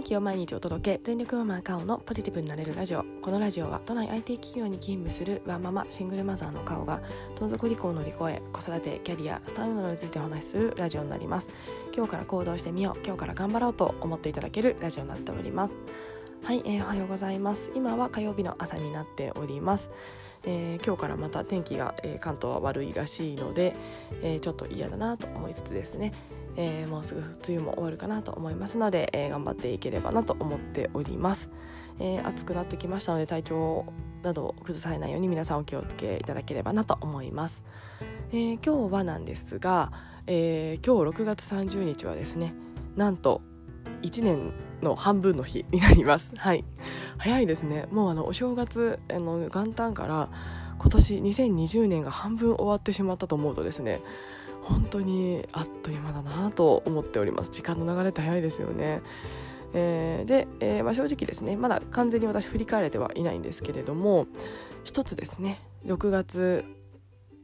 [0.00, 7.02] 元気を毎日お届け全力ママカオのポジティブになれるラジオこのラジオは都内 IT 企業に勤務するワンママシングルマザーのカオが
[7.38, 11.48] 盗賊離婚の離婚へ子育てキャリアスタイルなどについてお話しするラジオになります。
[11.94, 15.74] 今日から行動してみよう今日から頑張ろうと思っていただけるラジオになっております。
[16.44, 19.90] はい、えー、おはようございます今は火曜日の朝になっております。
[20.44, 23.76] えー、今日からまた天気が、えー、関東は悪いらしいので、
[24.22, 26.12] えー、ちょっと嫌だなと思いつつですね、
[26.56, 31.48] えもうすぐ梅雨も終わるかなと思いますので、え頑張っていければなと思っております、
[31.98, 33.86] え暑くなってきましたので体調
[34.22, 37.62] などを崩されないように皆さんお気をつけいただければなと思います、
[38.32, 39.92] え今日はなんですが、
[40.26, 42.54] え今日6月30日はですね
[42.96, 43.42] なんと
[44.02, 46.30] 1年の半分の日になります。
[46.36, 46.64] はい。
[47.18, 47.86] 早いですね。
[47.90, 50.28] もうあのお正月あの元旦から
[50.78, 54.00] 今年2020年が半分終わってしまったと思うとですね
[54.62, 57.50] 本当にあっという間だなと思っております。
[57.50, 59.02] 時間の流れって早いですよね。
[59.72, 64.26] えー、で、えー、まあ、正直ですねまだ完全に私振り返れてはいないんですけれども
[64.84, 66.64] 一つですね6月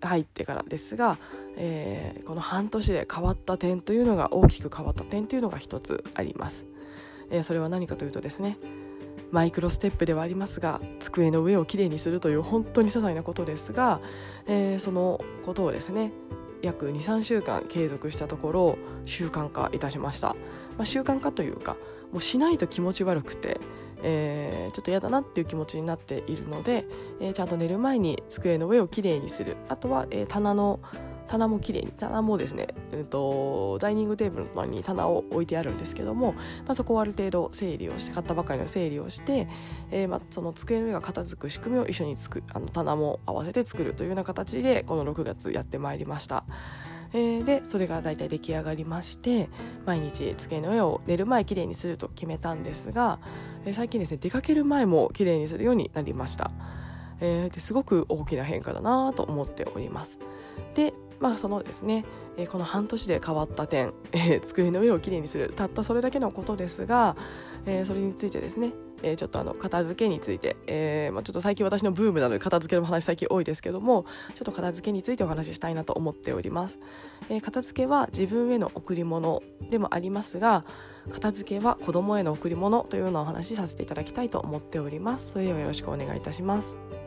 [0.00, 1.18] 入ってからですが、
[1.56, 6.64] えー、この半年で変わった点というのが大きく変わった点というのが一つあります、
[7.30, 8.58] えそれは何かというとですね
[9.30, 14.00] マイクロステップではありますが机の上をきれいにするという本当に些細なことですが、
[14.46, 16.12] えー、そのことをですね
[16.62, 20.28] 約23週間継続したところ習慣化いたしました、
[20.76, 21.76] まあ、習慣化というか
[22.12, 23.60] もうしないと気持ち悪くて、
[24.02, 26.86] えー、ちょっと嫌だなっていう気持ちになっているので、
[27.20, 29.56] えー、ちゃんと寝る前に机の上をきれいにする。
[29.68, 30.80] あとは、えー、棚の
[31.26, 39.48] 棚もきれいに棚もですね、うんと、ダイニングテーブルの前に棚を置いてあるんですけども、まあ、そこをある程度整理をして買ったばかりの整理をして、
[39.90, 46.44] えー、まあ、その机の上が片付く仕組みを一緒につくあの棚も合わせて作るというような形でこの6月やってまいりました。
[47.12, 49.48] でそれが大体出来上がりまして
[49.86, 53.20] 毎日机の上を寝る前きれいにすると決めたんですが、
[53.72, 56.50] 最近ですね出かける前もきれいにするようになりました、
[57.20, 60.10] えー、すごく大きな変化だなと思っております
[60.74, 62.04] でまあそのですね、
[62.36, 65.52] えー、この半年で変わった点、えー、机の上をきれいにする。
[65.54, 67.16] たったそれだけのことですが、
[67.66, 68.72] えー、それについてですね、
[69.02, 74.04] えー、ちょっとあの片付けについて、えーまあ、ちょっと最近私のブームなので片付けの話最近多いですけども
[74.34, 76.78] ちょっと片付けについてお話ししたいなと思っております、
[77.28, 80.64] えー、片付けは自分への贈り物でもありますが
[81.12, 85.32] 片付けは子供への贈り物というようなお話しさせていただきたいと思っております。
[85.32, 87.05] それではよろしくお願いいたします。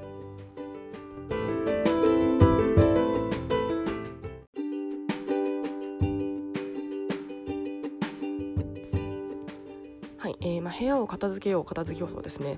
[10.42, 12.58] えー、まあ、部屋を片付けよう片付けようとですね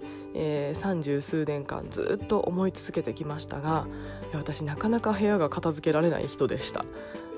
[0.76, 3.88] 三十、数年間ずっと思い続けてきましたが
[4.34, 6.86] 私なかなか部屋が片付けられない人でした。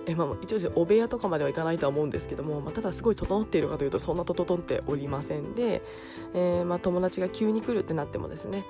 [0.05, 5.81] えまあ、一応お部屋とかまではいかないとは思うんですけども、まあ、ただすごい整っているかというとそんな整っておりませんで、
[6.33, 8.65] えー、まあ、友達が急に来るってなってもですね、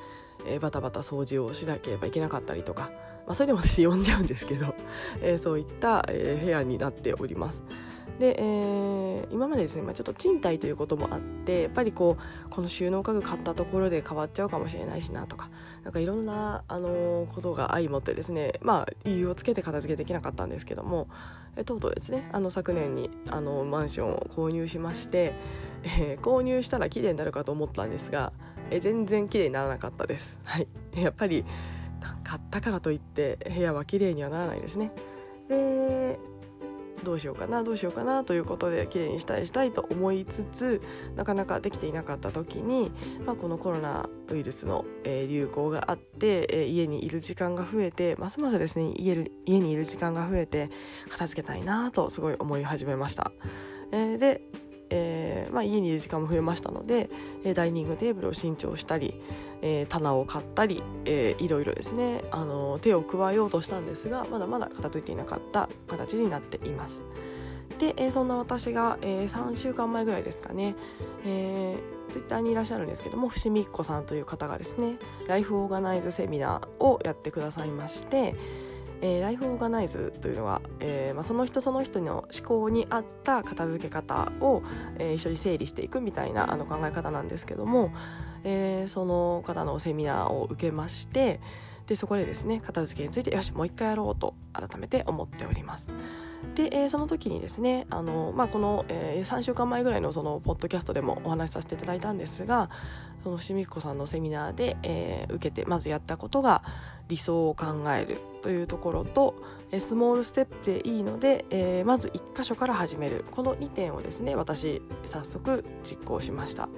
[0.45, 2.91] えー、バタバタ掃除をしなければいけなかったりとか、
[3.25, 4.75] まあ、それでも私呼んじゃうんですけど、
[5.21, 7.63] えー、そういった、え部屋になっております。
[8.19, 15.49] で、えー、今までですね、まあ、ちょっと賃貸ということもあってやっぱりこうこの収納家具買ったところで変わっちゃうかもしれないしなとか
[15.83, 21.07] なんかいろんな、あのー、ことが相まってですねまあ理由をつけて片付けできなかったんですけども
[21.55, 25.33] えとうとうですねあの昨年にあのマンションを購入しまして、
[25.83, 28.31] えー、購入したら綺麗になるかと思ったんですが、
[28.71, 30.37] え全然綺麗にならなかったです。
[30.43, 31.45] はい、やっぱり
[32.23, 34.91] 買ったからといって部屋は綺麗にはならないですね。
[35.47, 36.17] で
[37.03, 40.81] どうしようかなどうしようかなということで綺麗にしたいしたいと思いつつ
[41.15, 42.91] なかなかできていなかった時に、
[43.25, 50.69] まあ、このコロナウイルスの、えー、流行があって、えー、家にいる時間が増えてますますですね家家にいる時間が増えて
[51.09, 53.31] 片付けたいなとすごい思い始めました。
[53.91, 54.41] えー、で
[54.95, 57.09] えーまあ、家にいる時間も増えましたので、
[57.43, 59.19] えダイニングテーブルを新調したり、
[59.65, 67.01] えー、棚を買ったり、えー、いろいろですね、あの手を加えようとしたんですがまだまだ片付いていなかった形になっています。
[67.79, 70.75] で、えー、そんな私が、えー、3週間前ぐらいですかね、
[71.25, 78.35] えー、ツイッターにいらっしゃるんですけども伏見っ子さんという方がですねライフオーガナイズセミナーをやってくださいまして、
[79.05, 84.63] えー、ライフオーガナイズというのは、えーまあ、その人その人の思考に合った片付け方を、
[84.97, 87.91] えー、一緒に整理していくみたいなあの考え方なんですけども、
[88.45, 91.41] えー、その方のセミナーを受けまして
[91.85, 95.85] でそこでですね片付けについてよしもう一回やろうと改めて思っております。
[96.55, 102.69] で、えー、その時にですねあの、まあ、この、えー、3週間前ぐらいのそのポッドキャストでもお話しさせていただいたんですが
[103.23, 106.63] その伏見子さんのセミナーで、えー、受けてまずやったことが
[107.09, 109.35] 理想を考えるというところと、
[109.79, 113.25] スモールステップでいいので、えー、まず1箇所から始める。
[113.31, 116.69] この2点をですね私早速実行しました。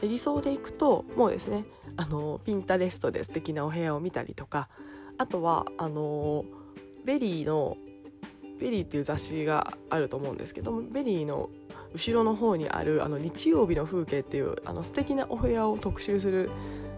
[0.00, 1.64] で理想でいくともうですね
[1.96, 4.68] あのピンタレストで素敵なお部屋を見たりとか。
[5.18, 6.44] あとはあの
[7.04, 7.76] VERY の
[8.60, 11.50] VERY っていう雑誌があると思うんですけども VERY の
[11.92, 16.50] 後ろの方にあるあの日曜日の風景っていうあの素敵なお部屋を特集する、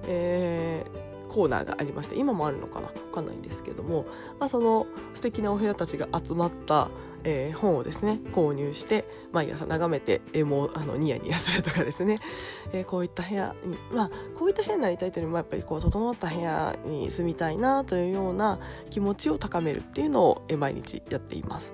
[0.06, 2.88] えー、コーナーがありまして今もあるのかな？
[2.88, 4.06] 分かんないんですけども、
[4.40, 6.88] まあ、その素敵なお部屋たちが集まった
[7.24, 12.20] えー、本をですね購入して毎朝眺めて、えー、もうあのニヤニヤするとかですね、
[12.72, 18.60] えー、こういった部屋にまあこういった部屋になりたいというよりもやっぱりこう整った部屋に住みたいなというような
[18.90, 21.72] 気持ちを高めるっていうのを、毎日やっています。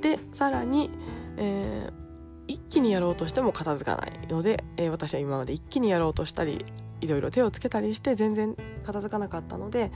[0.00, 0.90] でさらに、
[1.36, 6.66] えー、一気にやろうとしても片付かないので、えー、私は今まで一気にやろうとしたり
[7.02, 8.56] いろいろ手をつけたりして全然
[8.86, 9.92] 片付かなかったので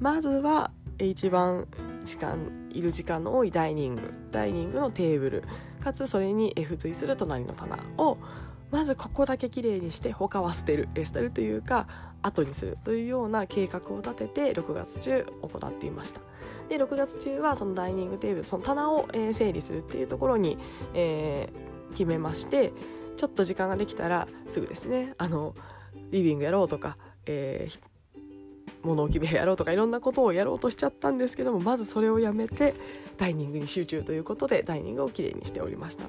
[0.00, 1.66] まずは一番
[2.02, 5.44] 時間いる時間の多いダイニングダイニングのテーブル
[5.80, 8.18] かつそれに付随する隣の棚を
[8.70, 11.86] まずここだけきれいにして他は捨てる捨てるというか
[12.22, 16.20] 後にするというような計画を立てて6月中行っていました。
[16.68, 20.58] で6月中はそのダイニングテーブルその棚を、え整理するっていうところに、
[20.94, 22.72] えー、決めまして
[23.16, 25.14] ちょっと時間ができたらすぐですね。
[25.18, 25.54] あの
[26.10, 27.80] リビングやろうとか、えー、
[28.86, 32.74] 物置部屋やろうとかいろんなことをやろうとしちゃったんですけどもまずそれをやめて
[33.16, 36.04] ダイニングに集中ということでダイニングをきれいにしておりました。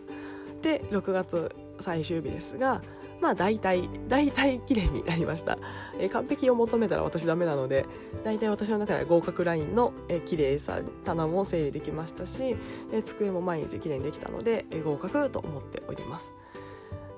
[0.62, 2.82] で6月最終日ですが
[3.22, 5.58] まあ大体大体綺麗になりました、
[6.00, 7.86] えー、完璧を求めたら私ダメなので
[8.24, 12.56] 大体私の中では合格ラインの、えー、綺麗さ棚も整理できましたし、
[12.92, 16.28] えー、机も毎日綺麗にできたので、えー、合格と思っております。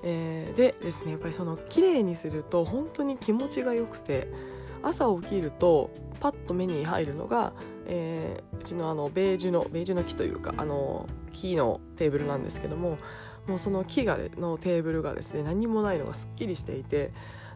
[0.02, 4.28] えー、でですねやっぱりその綺麗にすると本当に気持ちが良くて
[4.82, 7.52] 朝起きるとパッと目に入るのが、
[7.86, 12.96] えー、うちのあのベージュのベージュの木というかあの木のテーブルなんですけども
[13.46, 17.12] もうその木がのテーブルがですね何もないのがすっきりしていて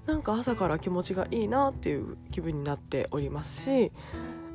[0.06, 3.92] なんか朝から気持ちがいいなっていう気分になっておりますし、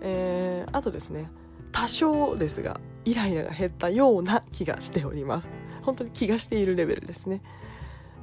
[0.02, 1.32] えー、あとですね
[1.72, 5.48] 多少ですがイライラが減ったような気がしております。
[5.84, 7.42] 本当に気がしているレベルですね。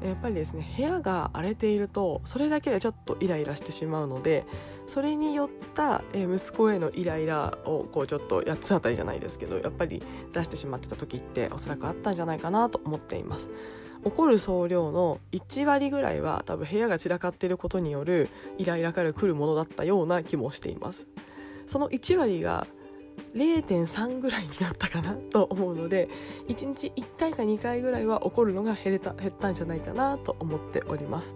[0.02, 4.44] やっぱりですね部屋が荒れているとそれだけでちょっとイライラしてしまうので
[4.86, 10.02] それによった息子へのイライラをこうちょっと八つ当たりじゃないですけどやっぱり
[10.32, 13.48] 出してしまってた時っておそらくあったんじゃないかなと思っています。
[14.04, 21.06] 怒る総量の1割ぐらいは多分部屋が散らかっていることによるイライラから来るものだったような気もしています。
[21.66, 22.68] その1割が
[23.34, 26.08] 0.3ぐらいになったかなと思うので
[26.48, 31.34] 1日1回か2回ぐらいは怒るのが減れた減ったんじゃないかなと思っております、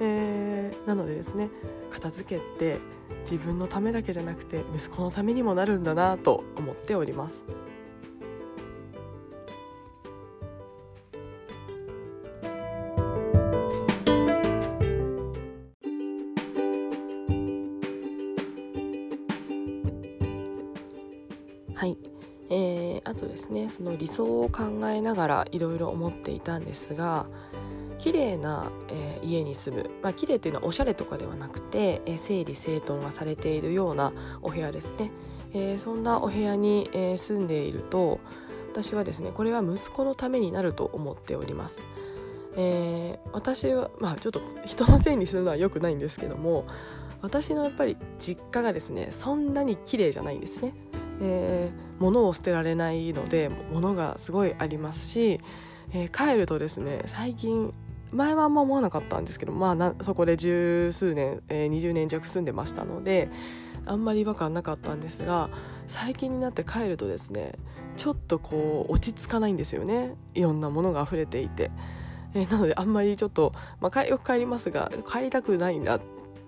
[0.00, 1.50] えー、なのでですね
[1.90, 2.78] 片付けって
[3.22, 7.44] 自分のためだけじゃなくて息子のためにもなるんだなと思っております。
[22.50, 27.26] えー、あとですねその理想を考えながらいろいろ思っていたんですが
[27.98, 34.12] 綺麗な、えー、家に住む、まあ綺麗というのはおしゃれとかではなくて、えー、整理整頓がされているような
[34.42, 35.10] お部屋ですね、
[35.52, 38.18] えー、そんなお部屋に、えー、住んでいると
[38.72, 41.78] 私はですねこれは息子のためになると思っております。
[42.56, 46.64] えー、私はまあちょっと人のせいにするのは良くないんですけども
[47.22, 50.74] 私のやっぱり実家がですねそんなに綺麗じゃないんですね。
[51.20, 55.40] えー、物を捨てられないので物がすごいありますし、
[55.92, 57.72] えー、帰るとですね最近
[58.12, 63.28] 前はあんま思わなかったんですけど、まあ、そこで十数年、えー、20年弱住んでましたので
[63.86, 65.48] あんまり違和感なかったんですが
[65.86, 67.52] 最近になって帰るとですね
[67.96, 71.70] ちょっとこう落ち着かないんですよねいろんなものが溢れていて。
[72.32, 75.98] えー、なのであんまりちょっと、まあ、よく帰りますが帰りたくないな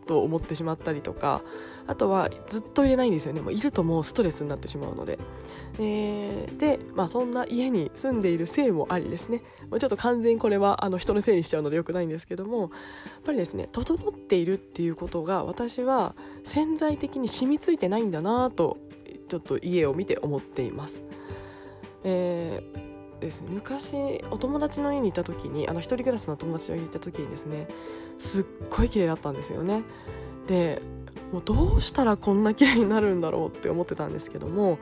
[0.07, 1.43] と思ってしまったりとか
[1.87, 3.41] あとはずっと入れないんですよね。
[3.41, 5.19] もういるともうストレスになってしまうので、
[5.79, 9.43] えー、で、まあ、そんな家に住んでいるせいもありですね。
[9.71, 12.61] ちょっと完全にこれはあの人のせいにしちゃうのでよくないんですけども。
[12.61, 12.71] やっ
[13.25, 18.79] ぱりですね整っているっていうことが私は潜在的に染みついてないんだなと
[19.29, 21.03] ちょっと家を見て思っています。
[22.05, 27.69] えーですね、昔お友達の家にいた時にあの一人暮らしの友達の家にいた時にですね
[28.19, 29.83] すっごい綺麗だったんですよね。
[30.47, 30.83] で
[31.33, 34.79] もうどうしたらこんな綺麗になるんだろうって思ってたんですけども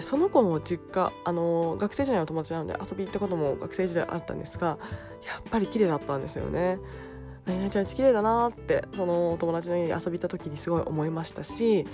[0.00, 4.78] その子の実家あの学生時代の友達なので遊び行ったことも学生時代あったんですが
[5.26, 6.78] やっぱり綺麗だったんですよね。
[7.44, 11.86] 何々ちゃんち綺麗だなってその友達の家に遊び行った時にすごい思いましたし、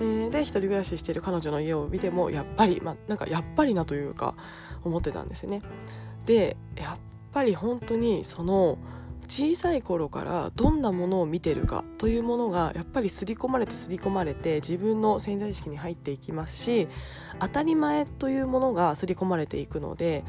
[0.00, 4.34] えー、で一人暮らししてる彼女の家を見てもやっぱり、まあ、なんかやっぱりなというか
[4.84, 5.60] 思ってたんですよね。
[6.24, 6.98] でやっ
[7.32, 8.78] ぱり本当にその
[9.28, 16.88] 小さい頃からどんなものを見てるかというものがやっぱり刷り込まれて刷り込まれて自分の潜在意識に入っていきますし
[17.40, 20.24] 当たり前というものが刷り込まれていくので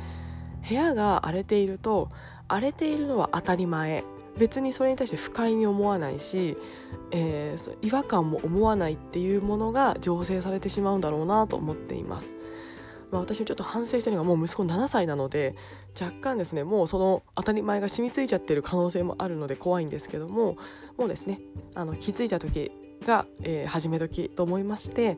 [0.68, 2.10] 部屋が荒れていると
[2.48, 4.04] 荒れているのは当たり前
[4.38, 6.58] 別にそれに対して不快に思わないし、
[7.12, 12.37] えー、違和感も思わないっていうものが醸成されてしまうんだろうなと思っています。
[13.12, 15.56] まあ、私もちょっと反省してるのがもう息子7歳なので
[16.00, 20.58] 若干ですねもうその当たり前が染みついちゃってる可能性もあるので怖いんですけども
[20.98, 21.40] もうですね
[21.76, 22.72] あの気づいた時
[23.06, 25.18] が、えー、始め時と思いまして、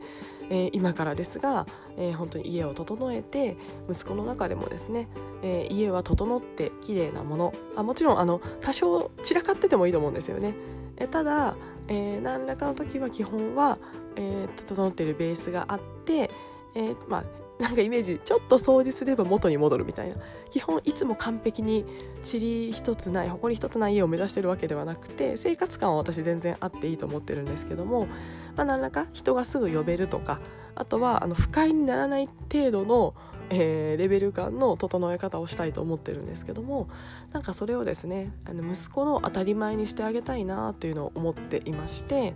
[0.50, 1.66] えー、今からですが、
[1.98, 3.58] えー、本当に家を整えて
[3.90, 5.08] 息子の中でもですね、
[5.42, 10.54] えー、家は整って綺麗なものあもちろんあの多少散らかっててもいいと思うんですよね。
[11.00, 11.56] えただ、
[11.88, 13.78] え、何らかの時は基本は、
[14.18, 16.30] え、整っているベースがあって、
[16.76, 17.24] えー、まあ
[17.60, 20.16] なんかイメージちょっと掃除すれば元に戻るみたいな
[20.50, 21.86] 基本いつも完璧に
[22.24, 28.08] 塵一つない埃一つない家を目指してるわけではなくて生活感は私全然あっていいと思ってるんですけども、
[28.56, 30.40] まあ、何らか人がすぐ呼べるとか
[30.76, 33.14] あとはあの不快にならない程度の、
[33.50, 36.88] えー、レベル感の整え方をしたいと思ってるんですけども
[37.34, 42.34] なんかそれをですねあの息子の当たり前にしてあげたいなというのを思っていまして。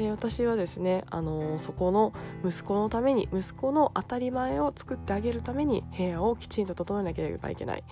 [0.00, 7.84] えー、私はですね、あの、そこの息子のために息子の当たり前を作ってあげるために部屋をきちんと整えなければいけない。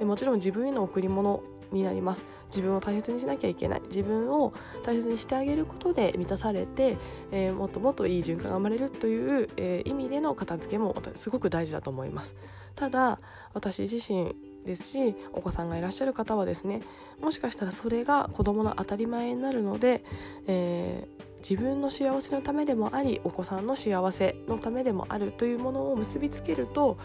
[0.00, 2.24] でもちろん自分への贈り物になります。
[2.46, 3.82] 自分を大切にしなきゃいけない。
[3.82, 4.52] 自分を
[4.82, 6.98] 大切にしてあげることで満たされて、
[7.30, 12.34] えー、もっともっといい循環が生まれるという、えー、意味での片付けもすごく大事だと思います。
[12.74, 13.20] ただ
[13.54, 16.80] 私自身ですしお子さんがいらっしゃる方はですね
[17.20, 20.02] もしかしたらそれが子供の当たり前になるので、
[20.46, 26.96] えー自分の幸せのためでもありお子さんの幸せのためでもあるというものを結びつけると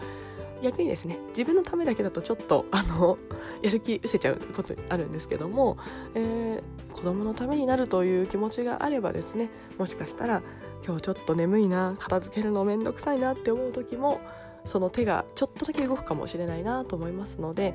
[0.62, 3.18] 逆にですね自分のためだけだとちょっと あの
[3.62, 5.76] やる気失せちゃうことあるんですけども、
[6.14, 10.42] えー、子供のためになるという気持ちがあればですねもしかしたら
[10.84, 14.20] 今日ちょっと眠いな片付けるのめんどくさいなって思う時も
[14.64, 17.74] その手がちょっとだけ動くかもしれないなと思いますので、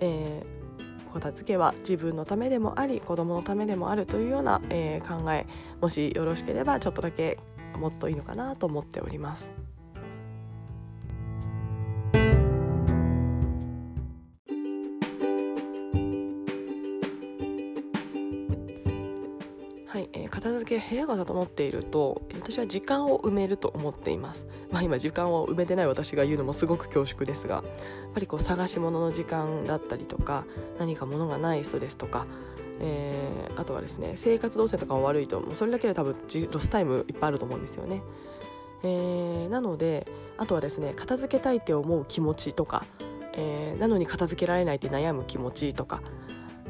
[0.00, 0.63] えー
[1.14, 5.46] 片付けは自分のためでもあり子供のためでもあるというような、えー、考え
[5.80, 7.38] もしよろしければちょっとだけ
[7.78, 9.63] 持つといいのかなと思っております。
[19.94, 24.44] はいえー片付け部屋が整っていると私は時間を埋めると思っています。
[24.72, 27.64] まあ今時間を埋めてない私が言うのもすごく恐縮ですがやっ
[28.12, 30.46] ぱりこう探し物の時間だったりとか
[30.80, 32.26] 何か物がないストレスとか
[32.80, 36.16] えー、あとはですね生活動線とかも悪いともうそれだけで多分
[36.50, 38.02] ロスタイムいっぱいあると思うんですよね、
[38.82, 40.08] えー、なので
[40.38, 42.84] あとはですね片付けたいって思う気持ちとか、
[43.34, 46.02] えー、なのに片付けられないって悩む気持ちとか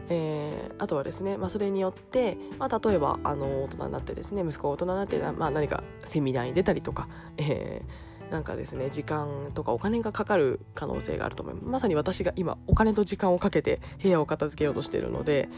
[0.09, 7.09] えー、あとはですね、まあ、それによって、まあ、例えばあの大人になってですね息子が大人になって、まあ、何かセミナーに出たりとか、
[7.39, 15.49] えー、なんかですね時間とかお金がかかる可能性があると思いますまさに私が今お金と時間をかけて部屋を片付けようとしているので、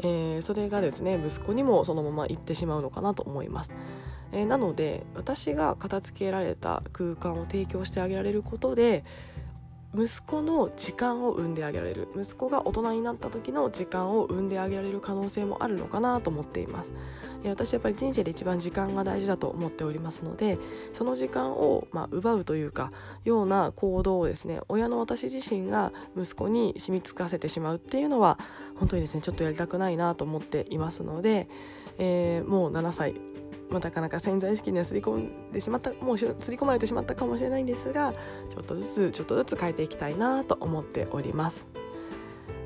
[0.00, 3.70] えー、それがですね息子にもそのまま行ってしまうのかなと思います。
[4.32, 9.04] えー、なので私が片付けられた空間を提供してあげられることで
[9.94, 12.08] 息子の時間を生んであげられる。
[12.16, 16.92] 息子が大人になった時の時間を生んであげられる可能性もあるのかなと思っています。
[17.50, 20.58] 私はやっぱり人生で一番時間が大事だと思っておりますので
[20.92, 22.92] その時間をまあ奪うというか
[23.24, 28.38] ような行動をですね親の私自身が息子に染みつかせてしまうっていうのは
[28.76, 31.48] 本当にですねちょっとやりたくないなと思っていますので、
[31.98, 33.31] えー、もう7歳。
[33.72, 35.16] まあ、なかなか潜在意識にはすり込
[35.48, 38.12] んでしまったもうすり込まれてしまったかもしれないんですが
[38.50, 41.66] ちょっとずつちょっとずつ変えていきたいなと思っております。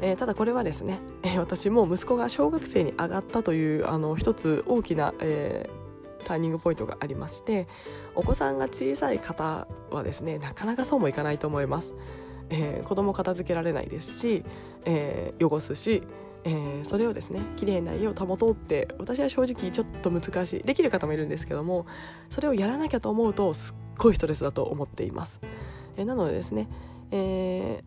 [0.03, 7.67] えー、ただこれはですね、えー、私も息子が小学生に上がったというあの一つ大きな、えー、ターニングポイントがありまして
[8.15, 11.95] お子さんが小さい方はですねなかなかそうもいかないと思います。
[12.49, 14.45] えー、子供片付けられないですし、
[14.85, 16.03] えー、汚すし
[16.49, 20.63] えー、それをですね綺麗な家を保とうって私は正直ちょっと難しい。
[20.63, 21.87] できる方もいるんですけども
[22.31, 25.41] それをやらなきゃと思うとすっごいストレスだと思っています、
[25.97, 26.69] えー、なのでですね、
[27.11, 27.83] え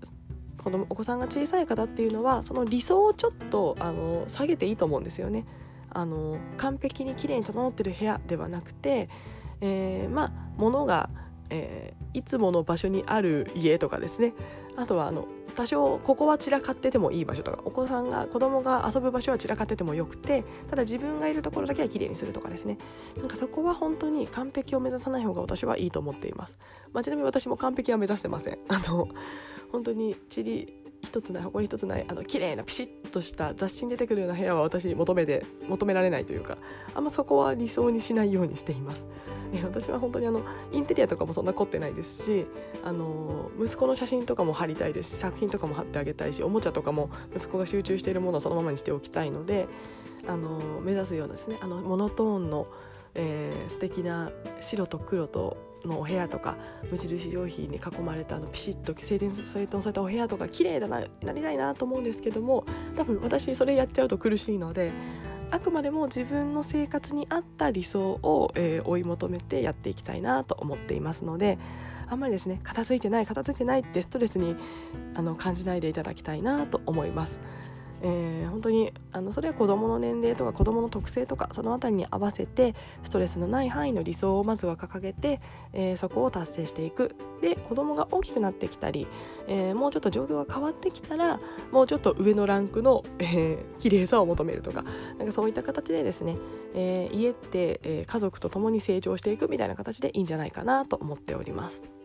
[0.57, 5.45] ー、子供お子さんが小さい方っていうのはその理想をちょっとあの下げていいと思うんですよね。
[5.91, 9.09] あの完璧に綺麗に整ってる部屋ではなくて、
[9.61, 11.09] えー、まあ物が
[11.49, 14.33] えー、いつもの場所にある家とかですね。
[14.79, 22.77] あとはあの多少ここは散らかっててもいい場所とかお子さんが子供が遊ぶ場所は散らかっててもよくてただ自分がいるところだけは綺麗にするとかですね。
[23.17, 26.57] なんかそこは本当に完璧を目指さない方が私はいいと思っています、
[26.93, 28.59] まあ、ちなみに私も完璧は目指してません。
[28.69, 29.09] あの
[29.71, 36.57] 本当にチリ一つない埃一つないあの綺麗なピシッとした雑誌に出てくるような部屋は私求めて求められないというか
[36.93, 39.03] あんまそこは理想にしないようにしています。
[39.53, 40.41] え私は本当にあの
[40.71, 42.45] インテリアとかもそんな凝ってないですし
[42.83, 49.67] あの息子の写真とかも貼りたいですし作品とかも貼ってあげたいしおもちゃとかも息子が集中しているものをそのままにしておきたいので
[50.27, 52.67] あの目指すようなですねあのモノトーンの、
[53.15, 56.57] えー、素敵な白と黒とのお部屋とか
[56.91, 62.65] 無印良品に囲まれたあのピシッと整頓整頓されたお部屋とか綺麗だななりたいなと思うんですけども
[62.95, 64.91] 多分私それやっちゃうと苦しいので
[65.51, 71.57] あくまでも自分の生活に合った理想を、えー、追い求めてやっていきたいなと思っていますので
[72.07, 74.55] あんまりですね片付いてない片付いてないってストレスに
[75.15, 77.39] あの感じないでいただきたいなと思います。
[78.01, 85.41] えー、本当にあのそれは子どもの年齢とか子どもの特性とかその辺りに合わせてストレスのない範囲の理想をまずは掲げて、
[85.73, 89.07] えー、そこを達成していくで子どもが大きくなってきたり、
[89.47, 91.39] えー、もうちょっと状況が変わってきたら
[91.71, 94.83] もうちょっと上のランクの、えー、綺麗さを求めるとか
[95.17, 96.37] なんかそういった形でですね、
[96.75, 101.98] えー、家って、えー、家族と共に成長していくみたいな形でいいんじゃないかなと思っております。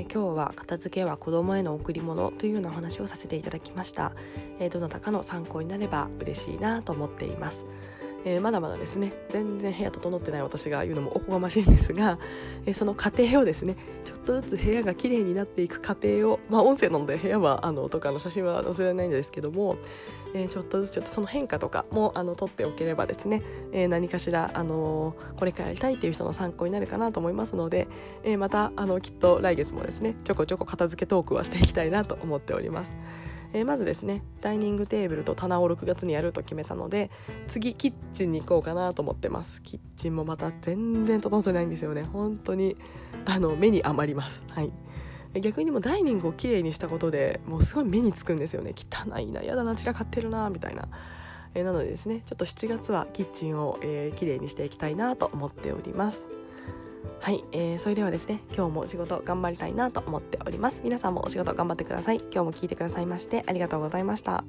[0.00, 4.12] えー、今日は片付けは子供への贈り物というようなお話をさせていただきました、
[4.58, 7.66] えー、どなたかの参考になれば嬉しいなと思っています。
[8.24, 12.18] えー、まだまだですね全然部屋整ってない私が言うのもおこがましいんですが、
[12.66, 19.76] えー、その過程をですねちょっとずつ部屋が綺麗になっていく過程をまあ音声なので部屋はあのとかの写真は載せられないんですけども、
[20.34, 27.88] えー、ちょっとずつちょっとその変化とかもあの撮っておければですね、え何かしら、あのこれからやりたいっていう人の参考になるかなと思いますので、
[28.22, 32.92] えまたあのきっと来月もですねちょこちょこ片付けトークはしていきたいなと思っております。
[33.52, 37.10] えー、まずですねダイニングテーブルと棚を6月にやると決めたので
[37.48, 39.62] 次キッチンに行こうかなと思ってます。
[39.62, 42.04] キッチンもまた全然整ってないんですよね。
[42.04, 42.76] 本当に
[43.24, 44.42] あの目に余ります。
[44.50, 44.72] はい。
[45.40, 48.74] 逆にもダイニングをきれいにしたことでもうすごい目につくんですよね。
[48.76, 50.88] 汚いなやだな散らかってるなみたいな、
[51.54, 56.29] えー、なのでですねちょっと7月はキッチンを、えー、きれいにしていきたいなと思っております。
[57.20, 60.80] はい、えー、それではですね今日もお仕事頑張りたいなと思っております。
[60.84, 62.16] 皆さんもお仕事頑張ってください。
[62.16, 64.44] 今日も聞いてくださいましてありがとうございました。